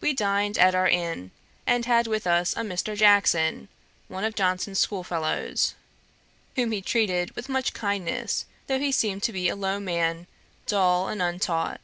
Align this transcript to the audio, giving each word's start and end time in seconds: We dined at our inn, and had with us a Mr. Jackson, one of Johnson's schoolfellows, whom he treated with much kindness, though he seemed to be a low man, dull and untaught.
We 0.00 0.12
dined 0.12 0.58
at 0.58 0.74
our 0.74 0.88
inn, 0.88 1.30
and 1.68 1.84
had 1.86 2.08
with 2.08 2.26
us 2.26 2.52
a 2.56 2.62
Mr. 2.62 2.96
Jackson, 2.96 3.68
one 4.08 4.24
of 4.24 4.34
Johnson's 4.34 4.80
schoolfellows, 4.80 5.74
whom 6.56 6.72
he 6.72 6.82
treated 6.82 7.36
with 7.36 7.48
much 7.48 7.74
kindness, 7.74 8.44
though 8.66 8.80
he 8.80 8.90
seemed 8.90 9.22
to 9.22 9.32
be 9.32 9.48
a 9.48 9.54
low 9.54 9.78
man, 9.78 10.26
dull 10.66 11.06
and 11.06 11.22
untaught. 11.22 11.80